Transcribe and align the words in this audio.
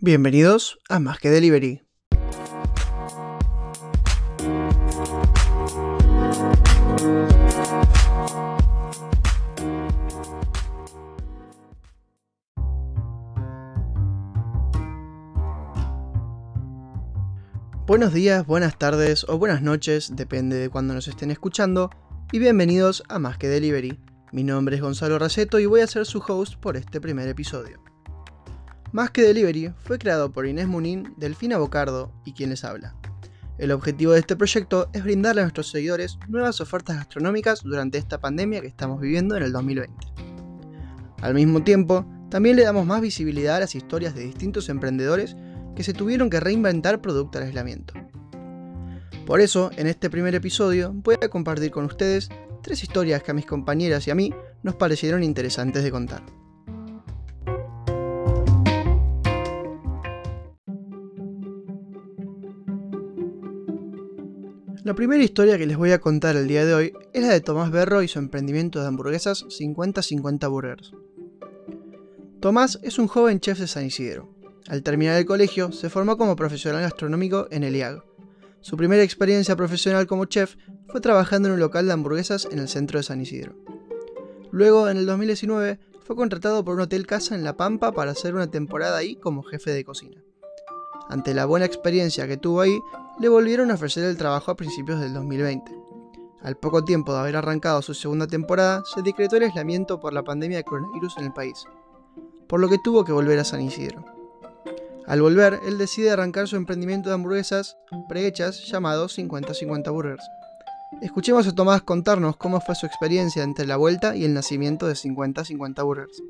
Bienvenidos 0.00 0.78
a 0.88 1.00
Más 1.00 1.18
que 1.18 1.28
Delivery. 1.28 1.82
Buenos 17.88 18.14
días, 18.14 18.46
buenas 18.46 18.78
tardes 18.78 19.26
o 19.28 19.36
buenas 19.36 19.62
noches, 19.62 20.14
depende 20.14 20.58
de 20.58 20.68
cuándo 20.68 20.94
nos 20.94 21.08
estén 21.08 21.32
escuchando, 21.32 21.90
y 22.30 22.38
bienvenidos 22.38 23.02
a 23.08 23.18
Más 23.18 23.36
que 23.36 23.48
Delivery. 23.48 23.98
Mi 24.30 24.44
nombre 24.44 24.76
es 24.76 24.82
Gonzalo 24.82 25.18
Raceto 25.18 25.58
y 25.58 25.66
voy 25.66 25.80
a 25.80 25.88
ser 25.88 26.06
su 26.06 26.20
host 26.20 26.54
por 26.60 26.76
este 26.76 27.00
primer 27.00 27.26
episodio. 27.26 27.87
Más 28.90 29.10
que 29.10 29.22
Delivery 29.22 29.72
fue 29.84 29.98
creado 29.98 30.32
por 30.32 30.46
Inés 30.46 30.66
Munín, 30.66 31.12
Delfina 31.18 31.58
Bocardo 31.58 32.10
y 32.24 32.32
quien 32.32 32.50
les 32.50 32.64
habla. 32.64 32.94
El 33.58 33.72
objetivo 33.72 34.12
de 34.12 34.20
este 34.20 34.34
proyecto 34.34 34.88
es 34.94 35.02
brindarle 35.02 35.42
a 35.42 35.44
nuestros 35.44 35.70
seguidores 35.70 36.18
nuevas 36.28 36.60
ofertas 36.60 36.96
gastronómicas 36.96 37.62
durante 37.62 37.98
esta 37.98 38.18
pandemia 38.18 38.62
que 38.62 38.68
estamos 38.68 39.00
viviendo 39.00 39.36
en 39.36 39.42
el 39.42 39.52
2020. 39.52 39.94
Al 41.20 41.34
mismo 41.34 41.62
tiempo, 41.64 42.06
también 42.30 42.56
le 42.56 42.62
damos 42.62 42.86
más 42.86 43.00
visibilidad 43.00 43.56
a 43.56 43.60
las 43.60 43.74
historias 43.74 44.14
de 44.14 44.22
distintos 44.22 44.68
emprendedores 44.68 45.36
que 45.76 45.82
se 45.82 45.92
tuvieron 45.92 46.30
que 46.30 46.40
reinventar 46.40 47.02
producto 47.02 47.38
al 47.38 47.44
aislamiento. 47.44 47.94
Por 49.26 49.40
eso, 49.42 49.70
en 49.76 49.86
este 49.86 50.08
primer 50.08 50.34
episodio, 50.34 50.92
voy 50.94 51.16
a 51.22 51.28
compartir 51.28 51.72
con 51.72 51.84
ustedes 51.84 52.30
tres 52.62 52.82
historias 52.82 53.22
que 53.22 53.32
a 53.32 53.34
mis 53.34 53.44
compañeras 53.44 54.06
y 54.06 54.10
a 54.10 54.14
mí 54.14 54.32
nos 54.62 54.76
parecieron 54.76 55.22
interesantes 55.22 55.84
de 55.84 55.90
contar. 55.90 56.37
La 64.88 64.94
primera 64.94 65.22
historia 65.22 65.58
que 65.58 65.66
les 65.66 65.76
voy 65.76 65.92
a 65.92 66.00
contar 66.00 66.34
el 66.34 66.48
día 66.48 66.64
de 66.64 66.72
hoy 66.72 66.92
es 67.12 67.22
la 67.22 67.28
de 67.28 67.42
Tomás 67.42 67.70
Berro 67.70 68.00
y 68.00 68.08
su 68.08 68.18
emprendimiento 68.18 68.80
de 68.80 68.86
hamburguesas 68.86 69.44
50-50 69.44 70.50
Burgers. 70.50 70.92
Tomás 72.40 72.78
es 72.82 72.98
un 72.98 73.06
joven 73.06 73.38
chef 73.38 73.58
de 73.58 73.66
San 73.66 73.84
Isidro. 73.84 74.30
Al 74.66 74.82
terminar 74.82 75.18
el 75.18 75.26
colegio, 75.26 75.72
se 75.72 75.90
formó 75.90 76.16
como 76.16 76.36
profesional 76.36 76.80
gastronómico 76.80 77.48
en 77.50 77.64
el 77.64 77.76
IAG, 77.76 78.02
su 78.62 78.78
primera 78.78 79.02
experiencia 79.02 79.56
profesional 79.56 80.06
como 80.06 80.24
chef 80.24 80.56
fue 80.86 81.02
trabajando 81.02 81.48
en 81.48 81.54
un 81.56 81.60
local 81.60 81.86
de 81.86 81.92
hamburguesas 81.92 82.48
en 82.50 82.58
el 82.58 82.68
centro 82.68 82.98
de 82.98 83.02
San 83.02 83.20
Isidro. 83.20 83.56
Luego, 84.52 84.88
en 84.88 84.96
el 84.96 85.04
2019, 85.04 85.78
fue 86.02 86.16
contratado 86.16 86.64
por 86.64 86.76
un 86.76 86.80
hotel 86.80 87.06
casa 87.06 87.34
en 87.34 87.44
La 87.44 87.58
Pampa 87.58 87.92
para 87.92 88.12
hacer 88.12 88.34
una 88.34 88.50
temporada 88.50 88.96
ahí 88.96 89.16
como 89.16 89.42
jefe 89.42 89.70
de 89.70 89.84
cocina. 89.84 90.24
Ante 91.10 91.34
la 91.34 91.44
buena 91.44 91.66
experiencia 91.66 92.26
que 92.26 92.38
tuvo 92.38 92.62
ahí, 92.62 92.78
le 93.20 93.28
volvieron 93.28 93.70
a 93.70 93.74
ofrecer 93.74 94.04
el 94.04 94.16
trabajo 94.16 94.50
a 94.50 94.56
principios 94.56 95.00
del 95.00 95.12
2020. 95.14 95.72
Al 96.42 96.56
poco 96.56 96.84
tiempo 96.84 97.12
de 97.12 97.18
haber 97.18 97.36
arrancado 97.36 97.82
su 97.82 97.94
segunda 97.94 98.28
temporada, 98.28 98.82
se 98.94 99.02
decretó 99.02 99.36
el 99.36 99.42
aislamiento 99.44 99.98
por 99.98 100.12
la 100.12 100.22
pandemia 100.22 100.58
de 100.58 100.64
coronavirus 100.64 101.18
en 101.18 101.24
el 101.24 101.32
país, 101.32 101.64
por 102.46 102.60
lo 102.60 102.68
que 102.68 102.78
tuvo 102.78 103.04
que 103.04 103.12
volver 103.12 103.38
a 103.40 103.44
San 103.44 103.60
Isidro. 103.60 104.04
Al 105.06 105.20
volver, 105.20 105.58
él 105.66 105.78
decide 105.78 106.10
arrancar 106.10 106.46
su 106.46 106.56
emprendimiento 106.56 107.08
de 107.08 107.16
hamburguesas 107.16 107.76
prehechas 108.08 108.66
llamado 108.66 109.08
50-50 109.08 109.90
Burgers. 109.90 110.22
Escuchemos 111.02 111.46
a 111.46 111.54
Tomás 111.54 111.82
contarnos 111.82 112.36
cómo 112.36 112.60
fue 112.60 112.74
su 112.74 112.86
experiencia 112.86 113.42
entre 113.42 113.66
la 113.66 113.76
vuelta 113.76 114.14
y 114.14 114.24
el 114.24 114.34
nacimiento 114.34 114.86
de 114.86 114.94
50-50 114.94 115.84
Burgers. 115.84 116.22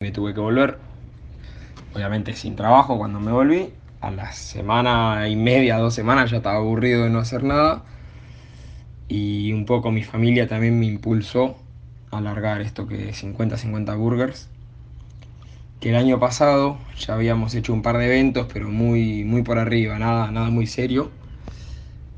Me 0.00 0.10
tuve 0.12 0.34
que 0.34 0.40
volver, 0.40 0.78
obviamente 1.94 2.34
sin 2.34 2.56
trabajo 2.56 2.98
cuando 2.98 3.20
me 3.20 3.32
volví. 3.32 3.72
A 4.00 4.10
la 4.10 4.32
semana 4.32 5.28
y 5.28 5.36
media, 5.36 5.76
dos 5.76 5.94
semanas 5.94 6.30
ya 6.30 6.38
estaba 6.38 6.56
aburrido 6.56 7.04
de 7.04 7.10
no 7.10 7.18
hacer 7.18 7.42
nada. 7.42 7.84
Y 9.08 9.52
un 9.52 9.66
poco 9.66 9.90
mi 9.90 10.02
familia 10.02 10.48
también 10.48 10.78
me 10.78 10.86
impulsó 10.86 11.56
a 12.10 12.18
alargar 12.18 12.60
esto 12.60 12.86
que 12.86 13.10
es 13.10 13.22
50-50 13.22 13.96
Burgers 13.96 14.48
que 15.80 15.88
el 15.88 15.96
año 15.96 16.20
pasado 16.20 16.78
ya 16.98 17.14
habíamos 17.14 17.54
hecho 17.54 17.72
un 17.72 17.82
par 17.82 17.96
de 17.96 18.04
eventos, 18.04 18.46
pero 18.52 18.68
muy, 18.68 19.24
muy 19.24 19.42
por 19.42 19.58
arriba, 19.58 19.98
nada, 19.98 20.30
nada 20.30 20.50
muy 20.50 20.66
serio. 20.66 21.10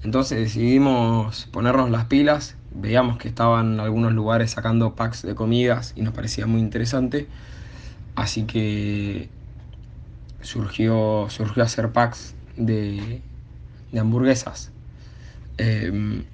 Entonces 0.03 0.39
decidimos 0.39 1.47
ponernos 1.53 1.89
las 1.89 2.07
pilas, 2.07 2.57
veíamos 2.75 3.19
que 3.19 3.29
estaban 3.29 3.79
algunos 3.79 4.13
lugares 4.13 4.51
sacando 4.51 4.97
packs 4.97 5.23
de 5.23 5.37
comidas 5.37 5.93
y 5.95 6.03
nos 6.03 6.13
parecía 6.13 6.47
muy 6.47 6.61
interesante. 6.61 7.29
Así 8.17 8.45
que 8.45 9.29
surgió, 10.43 11.27
surgió 11.31 11.63
hacer 11.63 11.93
packs 11.93 12.35
de, 12.57 13.23
hamburguesas. 13.99 14.71
Em, 15.59 16.25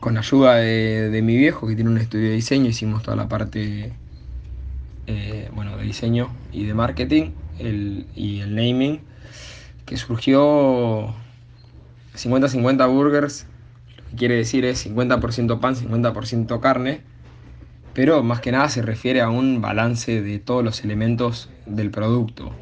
con 0.00 0.16
ayuda 0.18 0.56
de, 0.56 1.10
de 1.10 1.22
mi 1.22 1.36
viejo 1.36 1.66
que 1.66 1.74
tiene 1.74 1.90
un 1.90 1.98
estudio 1.98 2.28
de 2.28 2.34
diseño, 2.34 2.68
hicimos 2.68 3.02
toda 3.02 3.16
la 3.16 3.28
parte 3.28 3.92
eh, 5.08 5.48
bueno, 5.54 5.76
de 5.76 5.84
diseño 5.84 6.34
y 6.52 6.64
de 6.64 6.74
marketing 6.74 7.30
y 7.58 8.40
el 8.40 8.54
naming, 8.54 9.00
que 9.84 9.96
surgió 9.96 11.14
50-50 12.16 12.88
burgers, 12.90 13.46
lo 13.96 14.10
que 14.10 14.16
quiere 14.16 14.34
decir 14.34 14.64
es 14.64 14.84
50% 14.84 15.60
pan, 15.60 15.76
50% 15.76 16.60
carne, 16.60 17.02
pero 17.94 18.22
más 18.24 18.40
que 18.40 18.50
nada 18.50 18.68
se 18.68 18.82
refiere 18.82 19.20
a 19.20 19.30
un 19.30 19.60
balance 19.60 20.22
de 20.22 20.38
todos 20.40 20.64
los 20.64 20.82
elementos 20.84 21.50
del 21.66 21.90
producto. 21.90 22.52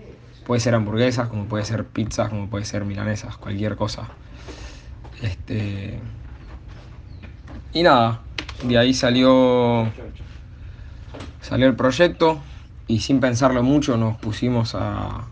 Puede 0.47 0.61
ser 0.61 0.75
hamburguesas, 0.75 1.29
como 1.29 1.47
puede 1.47 1.65
ser 1.65 1.85
pizzas, 1.87 2.29
como 2.29 2.49
puede 2.49 2.65
ser 2.65 2.85
milanesas, 2.85 3.37
cualquier 3.37 3.77
cosa. 3.77 4.09
Este... 5.23 6.01
Y 7.73 7.83
nada, 7.83 8.21
de 8.63 8.79
ahí 8.79 8.95
salió 8.95 9.91
Salió 11.45 11.67
el 11.67 11.77
proyecto 11.77 12.41
y 12.87 13.01
sin 13.01 13.21
pensarlo 13.21 13.63
mucho 13.63 13.99
nos 13.99 14.17
pusimos 14.17 14.75
a, 14.75 15.27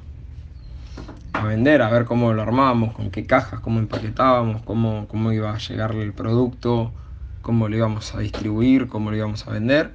a 1.33 1.45
vender, 1.45 1.81
a 1.81 1.89
ver 1.89 2.05
cómo 2.05 2.35
lo 2.35 2.43
armábamos, 2.43 2.93
con 2.93 3.11
qué 3.11 3.25
cajas, 3.25 3.61
cómo 3.61 3.79
empaquetábamos, 3.79 4.61
cómo, 4.61 5.09
cómo 5.09 5.33
iba 5.33 5.55
a 5.55 5.57
llegar 5.57 5.95
el 5.95 6.13
producto, 6.13 6.93
cómo 7.41 7.67
lo 7.67 7.77
íbamos 7.79 8.15
a 8.15 8.19
distribuir, 8.19 8.89
cómo 8.89 9.11
lo 9.11 9.17
íbamos 9.17 9.47
a 9.49 9.53
vender. 9.53 9.95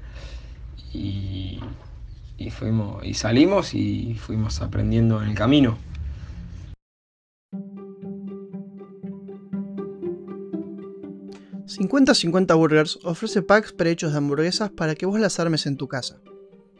Y, 2.37 2.51
fuimos, 2.51 3.03
y 3.05 3.13
salimos 3.13 3.73
y 3.73 4.15
fuimos 4.15 4.61
aprendiendo 4.61 5.21
en 5.21 5.29
el 5.29 5.35
camino. 5.35 5.77
50-50 11.67 12.55
Burgers 12.55 12.99
ofrece 13.03 13.41
packs 13.41 13.73
prehechos 13.73 14.11
de 14.11 14.17
hamburguesas 14.17 14.71
para 14.71 14.95
que 14.95 15.05
vos 15.05 15.19
las 15.19 15.39
armes 15.39 15.65
en 15.65 15.75
tu 15.75 15.87
casa. 15.87 16.21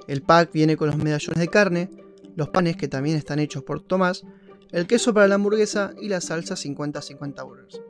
El 0.07 0.22
pack 0.22 0.53
viene 0.53 0.78
con 0.78 0.88
los 0.88 0.97
medallones 0.97 1.40
de 1.40 1.47
carne, 1.50 1.90
los 2.35 2.50
panes 2.50 2.78
que 2.78 2.88
también 2.88 3.17
están 3.17 3.40
hechos 3.40 3.63
por 3.63 3.81
Tomás, 3.81 4.23
el 4.72 4.88
queso 4.88 5.13
para 5.13 5.28
la 5.28 5.35
hamburguesa 5.35 5.94
y 6.01 6.07
la 6.07 6.22
salsa 6.22 6.56
50-50 6.56 7.46
Burgers. 7.46 7.81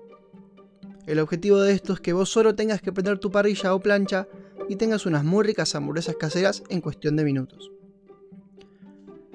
El 1.06 1.20
objetivo 1.20 1.62
de 1.62 1.74
esto 1.74 1.94
es 1.94 2.00
que 2.00 2.14
vos 2.14 2.30
solo 2.30 2.56
tengas 2.56 2.82
que 2.82 2.92
prender 2.92 3.20
tu 3.20 3.32
parrilla 3.32 3.76
o 3.76 3.80
plancha 3.80 4.28
y 4.70 4.76
tengas 4.76 5.06
unas 5.06 5.24
muy 5.24 5.44
ricas 5.44 5.76
hamburguesas 5.76 6.16
caseras 6.16 6.64
en 6.70 6.82
cuestión 6.82 7.16
de 7.16 7.24
minutos. 7.24 7.72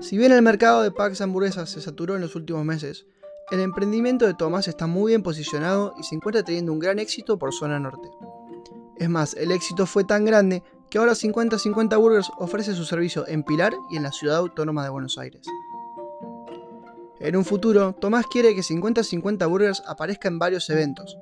Si 0.01 0.19
bien 0.19 0.33
el 0.33 0.43
mercado 0.43 0.83
de 0.83 0.91
packs 0.91 1.19
de 1.19 1.25
hamburguesas 1.25 1.71
se 1.71 1.81
saturó 1.81 2.17
en 2.17 2.23
los 2.23 2.35
últimos 2.35 2.65
meses, 2.65 3.07
el 3.51 3.61
emprendimiento 3.61 4.27
de 4.27 4.35
Tomás 4.35 4.67
está 4.67 4.87
muy 4.87 5.13
bien 5.13 5.23
posicionado 5.23 5.95
y 5.99 6.03
se 6.03 6.15
encuentra 6.15 6.43
teniendo 6.43 6.73
un 6.73 6.79
gran 6.79 6.99
éxito 6.99 7.39
por 7.39 7.53
zona 7.53 7.79
norte. 7.79 8.09
Es 8.97 9.09
más, 9.09 9.35
el 9.35 9.53
éxito 9.53 9.87
fue 9.87 10.05
tan 10.05 10.25
grande 10.25 10.63
que 10.91 10.99
ahora 10.99 11.13
50-50 11.13 11.99
Burgers 11.99 12.31
ofrece 12.39 12.75
su 12.75 12.85
servicio 12.85 13.27
en 13.29 13.43
Pilar 13.43 13.75
y 13.91 13.97
en 13.97 14.03
la 14.03 14.13
ciudad 14.13 14.37
autónoma 14.37 14.85
de 14.85 14.91
Buenos 14.91 15.19
Aires. 15.19 15.47
En 17.21 17.37
un 17.37 17.45
futuro, 17.45 17.95
Tomás 17.95 18.27
quiere 18.27 18.55
que 18.55 18.63
50-50 18.63 19.49
Burgers 19.49 19.83
aparezca 19.87 20.29
en 20.29 20.39
varios 20.39 20.69
eventos 20.71 21.17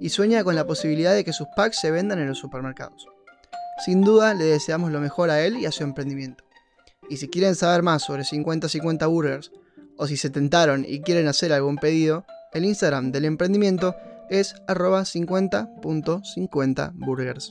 y 0.00 0.08
sueña 0.08 0.42
con 0.42 0.54
la 0.54 0.66
posibilidad 0.66 1.14
de 1.14 1.24
que 1.24 1.32
sus 1.32 1.46
packs 1.54 1.80
se 1.80 1.90
vendan 1.90 2.18
en 2.18 2.28
los 2.28 2.38
supermercados. 2.38 3.11
Sin 3.84 4.02
duda, 4.02 4.32
le 4.34 4.44
deseamos 4.44 4.92
lo 4.92 5.00
mejor 5.00 5.30
a 5.30 5.44
él 5.44 5.56
y 5.56 5.66
a 5.66 5.72
su 5.72 5.82
emprendimiento. 5.82 6.44
Y 7.08 7.16
si 7.16 7.28
quieren 7.28 7.56
saber 7.56 7.82
más 7.82 8.02
sobre 8.02 8.22
50-50 8.22 9.08
Burgers 9.10 9.50
o 9.96 10.06
si 10.06 10.16
se 10.16 10.30
tentaron 10.30 10.84
y 10.86 11.00
quieren 11.00 11.26
hacer 11.26 11.52
algún 11.52 11.76
pedido, 11.76 12.24
el 12.52 12.64
Instagram 12.64 13.10
del 13.10 13.24
emprendimiento 13.24 13.96
es 14.30 14.54
arroba 14.68 15.02
50.50 15.02 16.92
burgers. 16.94 17.50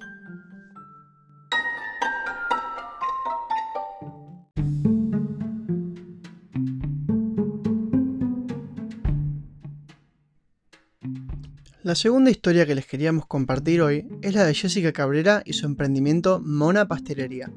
La 11.83 11.95
segunda 11.95 12.29
historia 12.29 12.67
que 12.67 12.75
les 12.75 12.85
queríamos 12.85 13.25
compartir 13.25 13.81
hoy 13.81 14.07
es 14.21 14.35
la 14.35 14.43
de 14.45 14.53
Jessica 14.53 14.91
Cabrera 14.91 15.41
y 15.45 15.53
su 15.53 15.65
emprendimiento 15.65 16.39
Mona 16.39 16.87
Pastelería. 16.87 17.51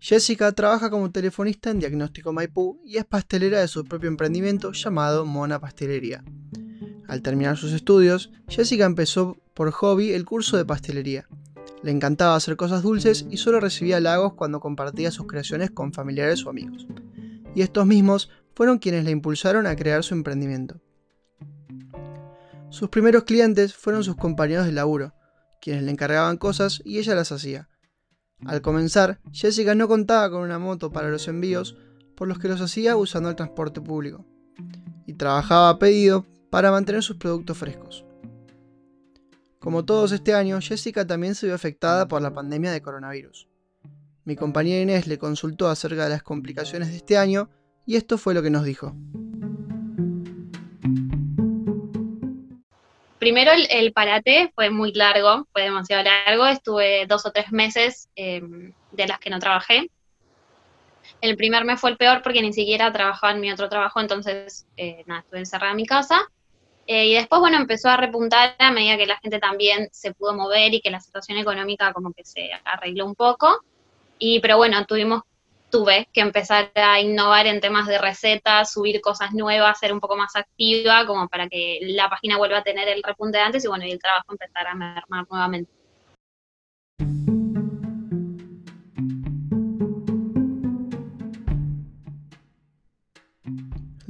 Jessica 0.00 0.50
trabaja 0.50 0.90
como 0.90 1.12
telefonista 1.12 1.70
en 1.70 1.78
Diagnóstico 1.78 2.32
Maipú 2.32 2.80
y 2.84 2.96
es 2.96 3.04
pastelera 3.04 3.60
de 3.60 3.68
su 3.68 3.84
propio 3.84 4.08
emprendimiento 4.08 4.72
llamado 4.72 5.24
Mona 5.26 5.60
Pastelería. 5.60 6.24
Al 7.06 7.22
terminar 7.22 7.56
sus 7.56 7.72
estudios, 7.72 8.32
Jessica 8.48 8.84
empezó 8.84 9.36
por 9.54 9.70
hobby 9.70 10.10
el 10.10 10.24
curso 10.24 10.56
de 10.56 10.64
pastelería. 10.64 11.28
Le 11.84 11.92
encantaba 11.92 12.34
hacer 12.34 12.56
cosas 12.56 12.82
dulces 12.82 13.26
y 13.30 13.36
solo 13.36 13.60
recibía 13.60 13.98
halagos 13.98 14.34
cuando 14.34 14.58
compartía 14.58 15.12
sus 15.12 15.28
creaciones 15.28 15.70
con 15.70 15.92
familiares 15.92 16.44
o 16.44 16.50
amigos. 16.50 16.88
Y 17.54 17.62
estos 17.62 17.86
mismos 17.86 18.28
fueron 18.56 18.80
quienes 18.80 19.04
la 19.04 19.10
impulsaron 19.10 19.68
a 19.68 19.76
crear 19.76 20.02
su 20.02 20.14
emprendimiento. 20.14 20.80
Sus 22.70 22.88
primeros 22.88 23.24
clientes 23.24 23.74
fueron 23.74 24.04
sus 24.04 24.14
compañeros 24.14 24.64
de 24.64 24.72
laburo, 24.72 25.12
quienes 25.60 25.82
le 25.82 25.90
encargaban 25.90 26.36
cosas 26.36 26.80
y 26.84 26.98
ella 26.98 27.16
las 27.16 27.32
hacía. 27.32 27.68
Al 28.46 28.62
comenzar, 28.62 29.20
Jessica 29.32 29.74
no 29.74 29.88
contaba 29.88 30.30
con 30.30 30.42
una 30.42 30.58
moto 30.60 30.92
para 30.92 31.10
los 31.10 31.26
envíos, 31.26 31.76
por 32.14 32.28
los 32.28 32.38
que 32.38 32.48
los 32.48 32.60
hacía 32.60 32.96
usando 32.96 33.28
el 33.28 33.34
transporte 33.34 33.80
público, 33.80 34.24
y 35.04 35.14
trabajaba 35.14 35.68
a 35.68 35.78
pedido 35.78 36.24
para 36.48 36.70
mantener 36.70 37.02
sus 37.02 37.16
productos 37.16 37.58
frescos. 37.58 38.04
Como 39.58 39.84
todos 39.84 40.12
este 40.12 40.32
año, 40.32 40.60
Jessica 40.60 41.04
también 41.06 41.34
se 41.34 41.46
vio 41.46 41.56
afectada 41.56 42.06
por 42.06 42.22
la 42.22 42.32
pandemia 42.32 42.70
de 42.70 42.80
coronavirus. 42.80 43.48
Mi 44.24 44.36
compañera 44.36 44.80
Inés 44.80 45.08
le 45.08 45.18
consultó 45.18 45.68
acerca 45.68 46.04
de 46.04 46.10
las 46.10 46.22
complicaciones 46.22 46.88
de 46.88 46.96
este 46.96 47.18
año 47.18 47.50
y 47.84 47.96
esto 47.96 48.16
fue 48.16 48.32
lo 48.32 48.42
que 48.42 48.50
nos 48.50 48.64
dijo. 48.64 48.94
Primero 53.20 53.52
el, 53.52 53.92
parate 53.92 54.50
fue 54.54 54.70
muy 54.70 54.92
largo, 54.92 55.46
fue 55.52 55.62
demasiado 55.62 56.02
largo, 56.02 56.46
estuve 56.46 57.06
dos 57.06 57.24
o 57.26 57.30
tres 57.30 57.52
meses 57.52 58.08
em, 58.16 58.72
de 58.90 59.06
las 59.06 59.20
que 59.20 59.30
no 59.30 59.38
trabajé. 59.38 59.90
El 61.20 61.36
primer 61.36 61.64
mes 61.64 61.78
fue 61.78 61.90
el 61.90 61.98
peor 61.98 62.22
porque 62.22 62.42
ni 62.42 62.52
siquiera 62.52 62.92
trabajaba 62.92 63.34
en 63.34 63.40
mi 63.40 63.52
otro 63.52 63.68
trabajo, 63.68 64.00
entonces 64.00 64.66
eh, 64.76 65.04
nada, 65.06 65.20
estuve 65.20 65.38
encerrada 65.40 65.72
en 65.72 65.76
mi 65.76 65.86
casa. 65.86 66.22
Eh, 66.86 67.06
y 67.08 67.14
después, 67.14 67.40
bueno, 67.40 67.58
empezó 67.58 67.90
a 67.90 67.98
repuntar 67.98 68.56
a 68.58 68.72
medida 68.72 68.96
que 68.96 69.06
la 69.06 69.18
gente 69.18 69.38
también 69.38 69.88
se 69.92 70.12
pudo 70.14 70.34
mover 70.34 70.74
y 70.74 70.80
que 70.80 70.90
la 70.90 70.98
situación 70.98 71.38
económica 71.38 71.92
como 71.92 72.12
que 72.12 72.24
se 72.24 72.50
arregló 72.64 73.04
un 73.04 73.14
poco. 73.14 73.60
Y, 74.18 74.40
pero 74.40 74.56
bueno, 74.56 74.84
tuvimos 74.86 75.22
tuve 75.70 76.08
que 76.12 76.20
empezar 76.20 76.70
a 76.74 77.00
innovar 77.00 77.46
en 77.46 77.60
temas 77.60 77.86
de 77.86 77.98
recetas, 77.98 78.72
subir 78.72 79.00
cosas 79.00 79.32
nuevas, 79.32 79.78
ser 79.78 79.92
un 79.92 80.00
poco 80.00 80.16
más 80.16 80.36
activa, 80.36 81.06
como 81.06 81.28
para 81.28 81.48
que 81.48 81.78
la 81.82 82.10
página 82.10 82.36
vuelva 82.36 82.58
a 82.58 82.62
tener 82.62 82.88
el 82.88 83.02
repunte 83.02 83.38
de 83.38 83.44
antes 83.44 83.64
y 83.64 83.68
bueno, 83.68 83.84
el 83.84 83.98
trabajo 83.98 84.32
empezar 84.32 84.66
a 84.66 84.74
mermar 84.74 85.26
nuevamente. 85.30 85.70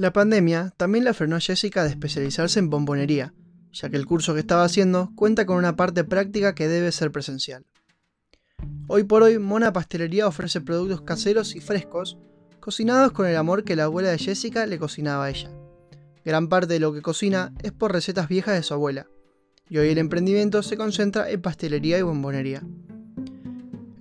La 0.01 0.15
pandemia 0.15 0.73
también 0.79 1.05
la 1.05 1.13
frenó 1.13 1.37
a 1.37 1.41
Jessica 1.41 1.85
de 1.85 1.91
especializarse 1.91 2.59
en 2.59 2.71
bombonería, 2.71 3.35
ya 3.71 3.91
que 3.91 3.99
el 3.99 4.07
curso 4.07 4.33
que 4.33 4.41
estaba 4.41 4.65
haciendo 4.65 5.11
cuenta 5.15 5.45
con 5.45 5.59
una 5.59 5.77
parte 5.77 6.05
práctica 6.05 6.55
que 6.55 6.69
debe 6.69 6.91
ser 6.91 7.13
presencial. 7.13 7.67
Hoy 8.89 9.05
por 9.05 9.23
hoy, 9.23 9.39
Mona 9.39 9.73
Pastelería 9.73 10.27
ofrece 10.27 10.61
productos 10.61 11.03
caseros 11.03 11.55
y 11.55 11.61
frescos, 11.61 12.19
cocinados 12.59 13.13
con 13.13 13.27
el 13.27 13.37
amor 13.37 13.65
que 13.65 13.77
la 13.77 13.85
abuela 13.85 14.11
de 14.11 14.19
Jessica 14.19 14.67
le 14.67 14.79
cocinaba 14.79 15.25
a 15.25 15.31
ella. 15.31 15.51
Gran 16.25 16.49
parte 16.49 16.75
de 16.75 16.81
lo 16.81 16.93
que 16.93 17.03
cocina 17.03 17.53
es 17.63 17.73
por 17.73 17.93
recetas 17.93 18.29
viejas 18.29 18.55
de 18.55 18.63
su 18.63 18.75
abuela, 18.75 19.07
y 19.69 19.79
hoy 19.79 19.89
el 19.89 19.99
emprendimiento 19.99 20.63
se 20.63 20.77
concentra 20.77 21.31
en 21.31 21.41
pastelería 21.41 21.99
y 21.99 22.03
bombonería. 22.03 22.63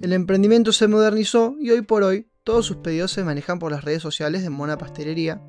El 0.01 0.13
emprendimiento 0.13 0.71
se 0.71 0.87
modernizó 0.87 1.55
y 1.59 1.71
hoy 1.71 1.81
por 1.81 2.03
hoy 2.03 2.27
todos 2.43 2.65
sus 2.65 2.77
pedidos 2.77 3.11
se 3.11 3.23
manejan 3.23 3.59
por 3.59 3.71
las 3.71 3.83
redes 3.83 4.01
sociales 4.01 4.41
de 4.41 4.49
Mona 4.49 4.77
Pastelería 4.77 5.41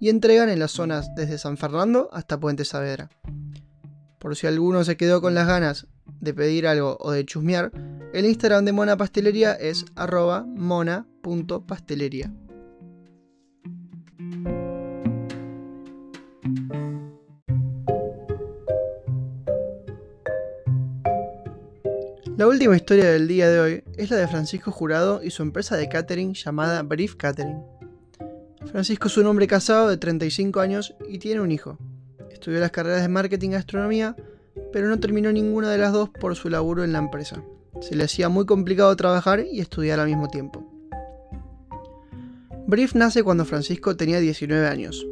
y 0.00 0.08
entregan 0.08 0.48
en 0.48 0.60
las 0.60 0.70
zonas 0.70 1.14
desde 1.14 1.36
San 1.36 1.56
Fernando 1.56 2.08
hasta 2.12 2.40
Puente 2.40 2.64
Saavedra. 2.64 3.10
Por 4.18 4.36
si 4.36 4.46
alguno 4.46 4.84
se 4.84 4.96
quedó 4.96 5.20
con 5.20 5.34
las 5.34 5.46
ganas 5.46 5.86
de 6.20 6.32
pedir 6.32 6.66
algo 6.66 6.96
o 7.00 7.10
de 7.10 7.24
chusmear, 7.24 7.70
el 8.12 8.24
Instagram 8.24 8.64
de 8.64 8.72
Mona 8.72 8.96
Pastelería 8.96 9.52
es 9.52 9.84
arroba 9.94 10.44
mona.pastelería. 10.46 12.32
La 22.36 22.46
última 22.46 22.76
historia 22.76 23.10
del 23.10 23.26
día 23.26 23.50
de 23.50 23.60
hoy 23.60 23.84
es 23.96 24.10
la 24.10 24.16
de 24.16 24.28
Francisco 24.28 24.70
Jurado 24.70 25.20
y 25.24 25.30
su 25.30 25.42
empresa 25.42 25.76
de 25.76 25.88
catering 25.88 26.34
llamada 26.34 26.82
Brief 26.82 27.16
Catering. 27.16 27.62
Francisco 28.66 29.08
es 29.08 29.16
un 29.16 29.26
hombre 29.26 29.48
casado 29.48 29.88
de 29.88 29.96
35 29.96 30.60
años 30.60 30.94
y 31.08 31.18
tiene 31.18 31.40
un 31.40 31.50
hijo. 31.50 31.78
Estudió 32.30 32.60
las 32.60 32.70
carreras 32.70 33.02
de 33.02 33.08
marketing 33.08 33.48
y 33.48 33.52
gastronomía, 33.52 34.14
pero 34.72 34.88
no 34.88 35.00
terminó 35.00 35.32
ninguna 35.32 35.70
de 35.70 35.78
las 35.78 35.92
dos 35.92 36.10
por 36.10 36.36
su 36.36 36.48
laburo 36.48 36.84
en 36.84 36.92
la 36.92 37.00
empresa. 37.00 37.42
Se 37.80 37.94
le 37.94 38.04
hacía 38.04 38.28
muy 38.28 38.46
complicado 38.46 38.94
trabajar 38.96 39.44
y 39.50 39.60
estudiar 39.60 40.00
al 40.00 40.08
mismo 40.08 40.28
tiempo. 40.28 40.66
Brief 42.66 42.94
nace 42.94 43.22
cuando 43.22 43.44
Francisco 43.44 43.96
tenía 43.96 44.20
19 44.20 44.66
años. 44.66 45.06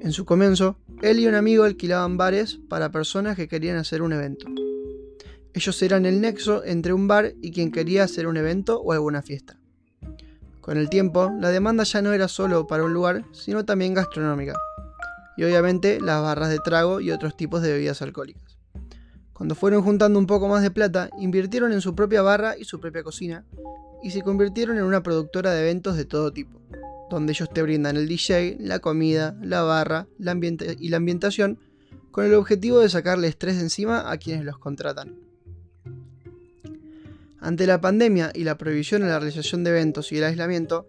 En 0.00 0.12
su 0.12 0.24
comienzo, 0.24 0.76
él 1.00 1.20
y 1.20 1.26
un 1.26 1.34
amigo 1.34 1.64
alquilaban 1.64 2.16
bares 2.16 2.58
para 2.68 2.90
personas 2.90 3.36
que 3.36 3.48
querían 3.48 3.76
hacer 3.76 4.02
un 4.02 4.12
evento. 4.12 4.46
Ellos 5.54 5.82
eran 5.82 6.06
el 6.06 6.20
nexo 6.20 6.64
entre 6.64 6.92
un 6.92 7.08
bar 7.08 7.34
y 7.40 7.50
quien 7.52 7.72
quería 7.72 8.04
hacer 8.04 8.26
un 8.26 8.36
evento 8.36 8.80
o 8.80 8.92
alguna 8.92 9.22
fiesta. 9.22 9.58
Con 10.60 10.76
el 10.76 10.90
tiempo, 10.90 11.32
la 11.40 11.50
demanda 11.50 11.84
ya 11.84 12.02
no 12.02 12.12
era 12.12 12.28
solo 12.28 12.66
para 12.66 12.84
un 12.84 12.92
lugar, 12.92 13.24
sino 13.32 13.64
también 13.64 13.94
gastronómica. 13.94 14.54
Y 15.36 15.44
obviamente 15.44 16.00
las 16.00 16.20
barras 16.20 16.50
de 16.50 16.58
trago 16.58 17.00
y 17.00 17.10
otros 17.10 17.36
tipos 17.36 17.62
de 17.62 17.72
bebidas 17.72 18.02
alcohólicas. 18.02 18.47
Cuando 19.38 19.54
fueron 19.54 19.82
juntando 19.82 20.18
un 20.18 20.26
poco 20.26 20.48
más 20.48 20.62
de 20.62 20.72
plata, 20.72 21.10
invirtieron 21.16 21.72
en 21.72 21.80
su 21.80 21.94
propia 21.94 22.22
barra 22.22 22.58
y 22.58 22.64
su 22.64 22.80
propia 22.80 23.04
cocina, 23.04 23.44
y 24.02 24.10
se 24.10 24.22
convirtieron 24.22 24.78
en 24.78 24.82
una 24.82 25.04
productora 25.04 25.52
de 25.52 25.60
eventos 25.60 25.96
de 25.96 26.04
todo 26.04 26.32
tipo, 26.32 26.60
donde 27.08 27.34
ellos 27.34 27.48
te 27.48 27.62
brindan 27.62 27.96
el 27.96 28.08
DJ, 28.08 28.56
la 28.58 28.80
comida, 28.80 29.36
la 29.40 29.62
barra 29.62 30.08
la 30.18 30.36
y 30.80 30.88
la 30.88 30.96
ambientación, 30.96 31.60
con 32.10 32.24
el 32.24 32.34
objetivo 32.34 32.80
de 32.80 32.88
sacarle 32.88 33.28
estrés 33.28 33.60
encima 33.60 34.10
a 34.10 34.16
quienes 34.16 34.44
los 34.44 34.58
contratan. 34.58 35.14
Ante 37.38 37.68
la 37.68 37.80
pandemia 37.80 38.32
y 38.34 38.42
la 38.42 38.58
prohibición 38.58 39.02
en 39.02 39.10
la 39.10 39.20
realización 39.20 39.62
de 39.62 39.70
eventos 39.70 40.10
y 40.10 40.18
el 40.18 40.24
aislamiento, 40.24 40.88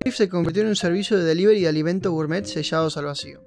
Brief 0.00 0.14
se 0.14 0.28
convirtió 0.28 0.62
en 0.62 0.68
un 0.68 0.76
servicio 0.76 1.18
de 1.18 1.24
delivery 1.24 1.62
de 1.62 1.68
alimentos 1.68 2.12
gourmet 2.12 2.44
sellados 2.44 2.96
al 2.96 3.06
vacío. 3.06 3.42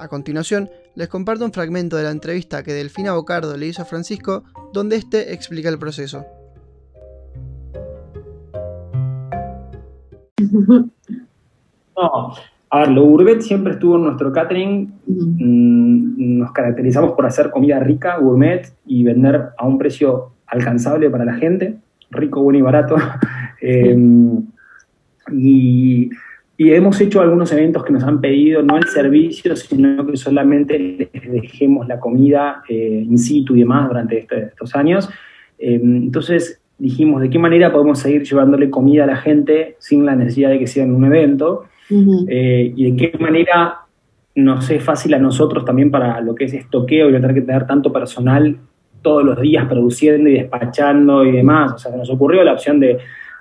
A 0.00 0.08
continuación, 0.08 0.68
les 0.98 1.06
comparto 1.06 1.44
un 1.44 1.52
fragmento 1.52 1.96
de 1.96 2.02
la 2.02 2.10
entrevista 2.10 2.64
que 2.64 2.72
Delfina 2.72 3.12
Bocardo 3.12 3.56
le 3.56 3.66
hizo 3.66 3.82
a 3.82 3.84
Francisco, 3.84 4.42
donde 4.72 4.96
este 4.96 5.32
explica 5.32 5.68
el 5.68 5.78
proceso. 5.78 6.26
No, 12.00 12.32
a 12.70 12.78
ver, 12.78 12.90
lo 12.92 13.02
gourmet 13.06 13.40
siempre 13.40 13.72
estuvo 13.72 13.96
en 13.96 14.04
nuestro 14.04 14.32
catering. 14.32 14.92
Mm, 15.04 16.38
nos 16.38 16.52
caracterizamos 16.52 17.10
por 17.10 17.26
hacer 17.26 17.50
comida 17.50 17.80
rica, 17.80 18.18
gourmet, 18.18 18.72
y 18.86 19.02
vender 19.02 19.48
a 19.58 19.66
un 19.66 19.78
precio 19.78 20.30
alcanzable 20.46 21.10
para 21.10 21.24
la 21.24 21.34
gente, 21.34 21.78
rico, 22.12 22.40
bueno 22.40 22.60
y 22.60 22.62
barato. 22.62 22.94
Em, 23.60 24.46
y 25.32 26.10
y 26.60 26.72
hemos 26.72 27.00
hecho 27.00 27.20
algunos 27.20 27.52
eventos 27.52 27.84
que 27.84 27.92
nos 27.92 28.02
han 28.02 28.20
pedido, 28.20 28.64
no 28.64 28.76
el 28.76 28.88
servicio, 28.88 29.54
sino 29.54 30.04
que 30.04 30.16
solamente 30.16 30.76
les 30.76 31.32
dejemos 31.32 31.86
la 31.86 32.00
comida 32.00 32.64
eh, 32.68 33.04
in 33.08 33.16
situ 33.16 33.54
y 33.54 33.60
demás 33.60 33.86
durante 33.86 34.18
este, 34.18 34.46
estos 34.46 34.74
años. 34.74 35.08
Eh, 35.56 35.78
entonces 35.80 36.60
dijimos, 36.76 37.22
¿de 37.22 37.30
qué 37.30 37.38
manera 37.38 37.70
podemos 37.70 38.00
seguir 38.00 38.24
llevándole 38.24 38.70
comida 38.70 39.04
a 39.04 39.06
la 39.06 39.16
gente 39.18 39.76
sin 39.78 40.04
la 40.04 40.16
necesidad 40.16 40.50
de 40.50 40.58
que 40.58 40.66
sea 40.66 40.82
en 40.82 40.96
un 40.96 41.04
evento? 41.04 41.66
Eh, 42.28 42.72
y 42.74 42.90
de 42.90 42.96
qué 42.96 43.18
manera 43.18 43.82
nos 44.34 44.68
es 44.68 44.82
fácil 44.82 45.14
a 45.14 45.18
nosotros 45.20 45.64
también 45.64 45.92
para 45.92 46.20
lo 46.20 46.34
que 46.34 46.46
es 46.46 46.54
estoqueo 46.54 47.08
y 47.08 47.12
no 47.12 47.20
tener 47.20 47.34
que 47.34 47.42
tener 47.42 47.68
tanto 47.68 47.92
personal 47.92 48.56
todos 49.00 49.22
los 49.22 49.40
días 49.40 49.68
produciendo 49.68 50.28
y 50.28 50.34
despachando 50.34 51.24
y 51.24 51.30
demás. 51.30 51.74
O 51.74 51.78
sea, 51.78 51.96
nos 51.96 52.10
ocurrió 52.10 52.42
la 52.42 52.54
opción 52.54 52.80
de, 52.80 52.98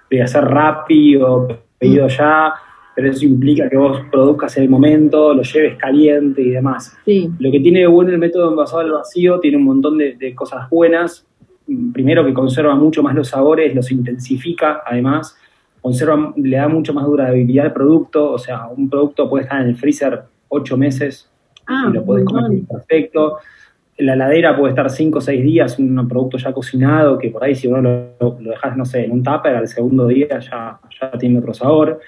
de 0.07 0.21
hacer 0.21 0.43
rápido, 0.43 1.47
pedido 1.79 2.07
ya, 2.09 2.53
pero 2.97 3.11
eso 3.11 3.25
implica 3.25 3.69
que 3.69 3.77
vos 3.77 4.01
produzcas 4.11 4.57
en 4.57 4.63
el 4.63 4.69
momento, 4.71 5.31
lo 5.31 5.43
lleves 5.43 5.77
caliente 5.77 6.41
y 6.41 6.49
demás. 6.49 6.97
Lo 7.05 7.51
que 7.51 7.59
tiene 7.59 7.81
de 7.81 7.85
bueno 7.85 8.09
el 8.09 8.17
método 8.17 8.49
envasado 8.49 8.79
al 8.79 8.91
vacío 8.91 9.39
tiene 9.39 9.57
un 9.57 9.65
montón 9.65 9.99
de, 9.99 10.33
cosas 10.33 10.67
buenas. 10.67 11.23
Primero 11.93 12.25
que 12.25 12.33
conserva 12.33 12.73
mucho 12.73 13.03
más 13.03 13.13
los 13.13 13.27
sabores, 13.27 13.75
los 13.75 13.91
intensifica 13.91 14.81
además, 14.83 15.37
conserva, 15.79 16.33
le 16.37 16.57
da 16.57 16.67
mucho 16.69 16.91
más 16.91 17.05
durabilidad 17.05 17.67
al 17.67 17.73
producto, 17.73 18.31
o 18.31 18.39
sea, 18.39 18.65
un 18.65 18.89
producto 18.89 19.29
puede 19.29 19.43
estar 19.43 19.61
en 19.61 19.67
el 19.67 19.75
freezer 19.75 20.23
ocho 20.47 20.75
meses 20.75 21.29
ah, 21.67 21.89
y 21.91 21.93
lo 21.93 22.03
puedes 22.03 22.25
comer 22.25 22.63
perfecto. 22.67 23.37
la 23.99 24.13
heladera 24.13 24.57
puede 24.57 24.71
estar 24.71 24.89
5 24.89 25.19
o 25.19 25.21
6 25.21 25.43
días, 25.43 25.77
un 25.77 26.07
producto 26.07 26.39
ya 26.39 26.51
cocinado, 26.51 27.19
que 27.19 27.29
por 27.29 27.43
ahí 27.43 27.53
si 27.53 27.67
uno 27.67 27.79
lo, 27.79 28.39
lo 28.39 28.49
dejas, 28.49 28.75
no 28.75 28.85
sé, 28.85 29.05
en 29.05 29.11
un 29.11 29.21
tupper, 29.21 29.55
al 29.55 29.67
segundo 29.67 30.07
día 30.07 30.39
ya, 30.39 30.79
ya 30.99 31.11
tiene 31.11 31.37
otro 31.37 31.53
sabor. 31.53 31.99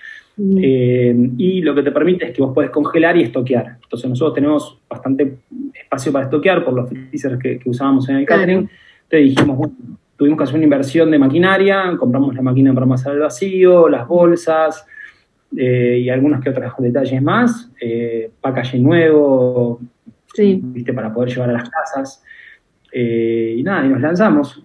Eh, 0.62 1.32
y 1.38 1.62
lo 1.62 1.76
que 1.76 1.84
te 1.84 1.92
permite 1.92 2.28
es 2.28 2.32
que 2.32 2.42
vos 2.42 2.54
puedes 2.54 2.72
congelar 2.72 3.18
y 3.18 3.24
estoquear. 3.24 3.78
Entonces 3.84 4.10
nosotros 4.10 4.36
tenemos 4.36 4.80
bastante 4.90 5.38
espacio 5.74 6.12
para 6.12 6.26
estoquear 6.26 6.64
por 6.64 6.74
los 6.74 6.90
freezers 6.90 7.38
que, 7.40 7.60
usábamos 7.66 8.08
en 8.10 8.18
el 8.18 8.26
catering. 8.26 8.70
Entonces 9.04 9.36
dijimos, 9.36 9.58
bueno, 9.58 9.74
tuvimos 10.16 10.38
que 10.38 10.44
hacer 10.44 10.56
una 10.56 10.64
inversión 10.64 11.12
de 11.12 11.20
maquinaria, 11.20 11.96
compramos 11.98 12.36
la 12.36 12.42
máquina 12.42 12.74
para 12.74 12.86
amasar 12.86 13.14
el 13.14 13.20
vacío, 13.20 13.90
las 13.90 14.08
bolsas 14.08 14.86
eh, 15.58 16.00
y 16.04 16.10
algunos 16.10 16.42
que 16.42 16.52
otros 16.52 16.74
detalles 16.78 17.22
más, 17.22 17.72
eh, 17.82 18.32
packaging 18.40 18.84
nuevo, 18.84 19.80
¿viste? 20.38 20.94
para 20.94 21.14
poder 21.14 21.30
llevar 21.30 21.50
a 21.50 21.54
las 21.54 21.70
casas. 21.70 22.24
Eh, 22.92 23.56
y 23.58 23.64
nada, 23.64 23.86
y 23.86 23.90
nos 23.90 24.02
lanzamos. 24.02 24.64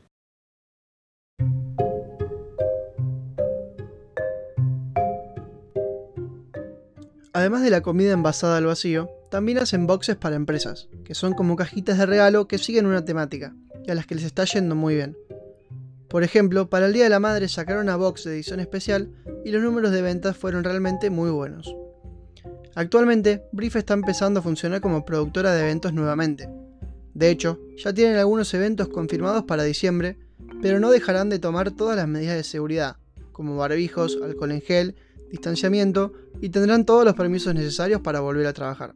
Además 7.35 7.63
de 7.63 7.71
la 7.71 7.81
comida 7.81 8.13
envasada 8.13 8.59
al 8.59 8.67
vacío, 8.67 9.11
también 9.29 9.59
hacen 9.59 9.89
boxes 9.89 10.15
para 10.15 10.37
empresas, 10.37 10.89
que 11.05 11.17
son 11.17 11.33
como 11.33 11.57
cajitas 11.57 11.99
de 11.99 12.07
regalo 12.07 12.47
que 12.47 12.59
siguen 12.59 12.87
una 12.87 13.05
temática, 13.05 13.57
y 13.85 13.91
a 13.91 13.97
las 13.97 14.07
que 14.07 14.15
les 14.15 14.23
está 14.23 14.45
yendo 14.45 14.77
muy 14.77 14.95
bien. 14.95 15.17
Por 16.09 16.23
ejemplo, 16.23 16.71
para 16.71 16.87
el 16.87 16.93
Día 16.93 17.03
de 17.03 17.11
la 17.11 17.19
Madre 17.19 17.49
sacaron 17.49 17.83
una 17.83 17.97
box 17.97 18.23
de 18.23 18.35
edición 18.35 18.61
especial 18.61 19.11
y 19.45 19.51
los 19.51 19.65
números 19.65 19.91
de 19.91 20.01
ventas 20.01 20.37
fueron 20.37 20.63
realmente 20.63 21.11
muy 21.11 21.29
buenos. 21.31 21.75
Actualmente, 22.77 23.43
Brief 23.51 23.75
está 23.75 23.95
empezando 23.95 24.39
a 24.39 24.43
funcionar 24.45 24.81
como 24.81 25.05
productora 25.05 25.53
de 25.53 25.63
eventos 25.63 25.93
nuevamente. 25.93 26.49
De 27.15 27.31
hecho, 27.31 27.59
ya 27.77 27.93
tienen 27.93 28.17
algunos 28.17 28.55
eventos 28.55 28.87
confirmados 28.87 29.43
para 29.43 29.65
diciembre, 29.65 30.19
pero 30.63 30.79
no 30.79 30.93
dejarán 30.93 31.31
de 31.31 31.41
tomar 31.41 31.73
todas 31.73 31.97
las 31.97 32.07
medidas 32.07 32.37
de 32.37 32.45
seguridad, 32.45 32.97
como 33.33 33.57
barbijos, 33.57 34.21
alcohol 34.23 34.53
en 34.53 34.61
gel, 34.61 34.95
distanciamiento 35.31 36.13
y 36.41 36.51
tendrán 36.51 36.85
todos 36.85 37.05
los 37.05 37.15
permisos 37.15 37.55
necesarios 37.55 38.01
para 38.01 38.21
volver 38.21 38.47
a 38.47 38.53
trabajar. 38.53 38.95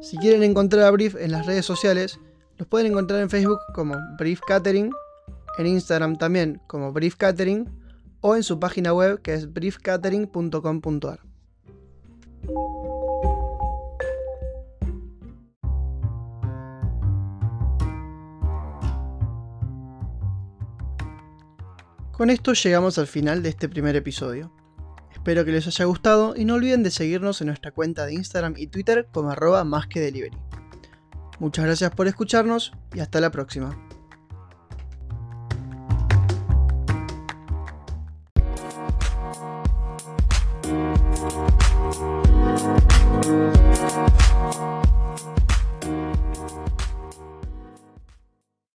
Si 0.00 0.16
quieren 0.18 0.42
encontrar 0.42 0.84
a 0.84 0.90
Brief 0.90 1.16
en 1.16 1.32
las 1.32 1.46
redes 1.46 1.64
sociales, 1.64 2.18
los 2.58 2.68
pueden 2.68 2.92
encontrar 2.92 3.20
en 3.20 3.30
Facebook 3.30 3.58
como 3.74 3.96
Brief 4.18 4.40
Catering 4.46 4.90
en 5.58 5.66
Instagram 5.66 6.16
también 6.16 6.60
como 6.66 6.92
Brief 6.92 7.16
Catering 7.16 7.68
o 8.20 8.36
en 8.36 8.42
su 8.42 8.58
página 8.58 8.92
web 8.92 9.20
que 9.22 9.34
es 9.34 9.52
briefcatering.com.ar. 9.52 11.20
Con 22.16 22.30
esto 22.30 22.52
llegamos 22.52 22.96
al 22.98 23.08
final 23.08 23.42
de 23.42 23.48
este 23.48 23.68
primer 23.68 23.96
episodio. 23.96 24.52
Espero 25.12 25.44
que 25.44 25.50
les 25.50 25.66
haya 25.66 25.84
gustado 25.86 26.36
y 26.36 26.44
no 26.44 26.54
olviden 26.54 26.84
de 26.84 26.92
seguirnos 26.92 27.40
en 27.40 27.48
nuestra 27.48 27.72
cuenta 27.72 28.06
de 28.06 28.14
Instagram 28.14 28.54
y 28.56 28.68
Twitter 28.68 29.08
como 29.10 29.30
arroba 29.30 29.64
más 29.64 29.88
que 29.88 30.00
delivery. 30.00 30.36
Muchas 31.40 31.64
gracias 31.64 31.90
por 31.90 32.06
escucharnos 32.06 32.72
y 32.94 33.00
hasta 33.00 33.20
la 33.20 33.30
próxima. 33.30 33.76